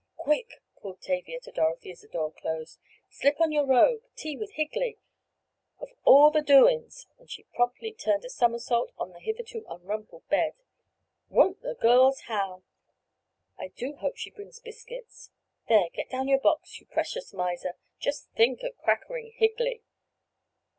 [0.17, 2.79] "Quick!" called Tavia to Dorothy as the door closed.
[3.07, 4.01] "Slip on your robe.
[4.15, 4.97] Tea with Higley!
[5.79, 10.53] Of all the doin's!" and she promptly turned a somersault on the hitherto unrumpled bed.
[11.29, 12.63] "Won't the girls howl!
[13.59, 15.29] I do hope she brings biscuits.
[15.67, 17.75] There, get down your box, you precious miser!
[17.99, 19.83] Just think of 'crackering' Higley!"